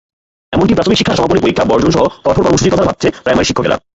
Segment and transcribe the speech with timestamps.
[0.53, 3.77] এমনকি প্রাথমিক শিক্ষা সমাপনী পরীক্ষা বর্জনসহ কঠোর কর্মসূচির কথা ভাবছেন প্রাইমারি শিক্ষকেরা।